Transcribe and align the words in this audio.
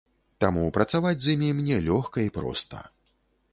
Таму 0.43 0.63
працаваць 0.77 1.19
з 1.25 1.35
імі 1.37 1.51
мне 1.59 1.77
лёгка 1.91 2.27
і 2.29 2.35
проста. 2.41 2.83